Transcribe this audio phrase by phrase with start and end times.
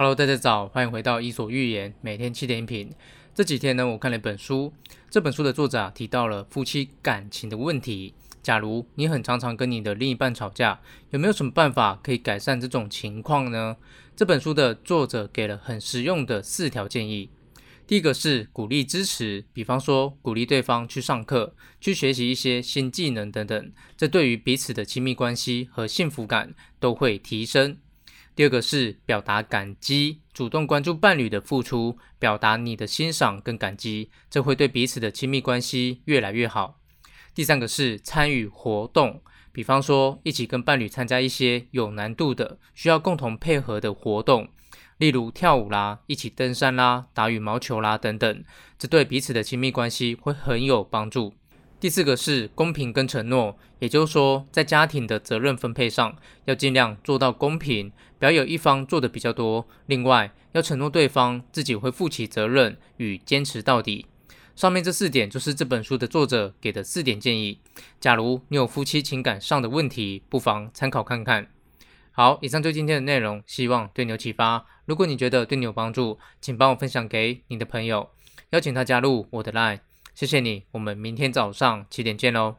[0.00, 2.92] Hello，大家早，欢迎回到伊索寓言，每天七点一品。
[3.34, 4.72] 这几天呢，我看了一本书，
[5.10, 8.14] 这本书的作者提到了夫妻感情的问题。
[8.40, 10.80] 假如你很常常跟你的另一半吵架，
[11.10, 13.76] 有没有什么办法可以改善这种情况呢？
[14.14, 17.30] 这本书的作者给了很实用的四条建议。
[17.84, 27.78] 第一个是鼓励支持，比方说鼓励对方去上课、去学习一些新技能等等，这对于彼此的亲密关系和幸福感都会提升。
[28.38, 36.78] 第二个是表达感激，主动关注伴侣的付出，表达你的欣赏跟感激，这会对彼此的亲密关系越来越好。
[37.34, 39.20] 第三个是参与活动，
[39.50, 44.48] 比方说一起跟伴侣参加一些有难度的、需要共同配合的活动，
[44.98, 48.44] 例如跳舞啦、一起登山啦、打羽毛球啦等等，
[48.78, 51.34] 这对彼此的亲密关系会很有帮助。
[51.80, 59.64] 第四个是公平跟承诺，也就是说，在家庭的责任分配上，要尽量做到公平，不要有一方做的比较多。
[59.86, 64.06] 另外，要承诺对方自己会负起责任与坚持到底。
[64.56, 67.60] 上面这四点就是这本书的作者给的四点建议。
[68.00, 71.46] 假如你有夫妻情感上的问题，不妨参考看看。
[72.10, 74.66] 好，以上就今天的内容，希望对你有启发。
[74.86, 78.10] 如果你觉得对你有帮助，请帮我分享给你的朋友，
[78.50, 79.78] 邀请他加入我的 LINE。
[80.18, 82.56] 谢谢你，我们明天早上七点见喽。